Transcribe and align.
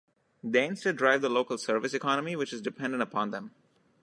They 0.43 0.65
instead 0.65 0.95
drive 0.97 1.21
the 1.21 1.29
local 1.29 1.59
service 1.59 1.93
economy 1.93 2.35
which 2.35 2.53
is 2.53 2.59
dependent 2.63 3.03
upon 3.03 3.29
them. 3.29 3.51